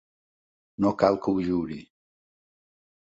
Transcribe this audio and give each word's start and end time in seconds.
No 0.85 0.93
cal 1.03 1.19
que 1.27 1.33
ho 1.35 1.45
juri. 1.49 1.77